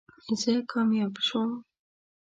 زه 0.41 0.53
کامیاب 0.71 1.13
شوم 1.27 1.51